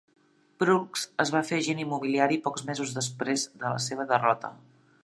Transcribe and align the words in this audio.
Proulx 0.61 1.03
es 1.25 1.31
va 1.35 1.41
fer 1.49 1.59
agent 1.65 1.83
immobiliari 1.85 2.41
pocs 2.49 2.67
mesos 2.71 2.95
després 2.99 3.47
de 3.63 3.65
la 3.69 3.77
seva 3.91 4.09
derrota. 4.17 4.53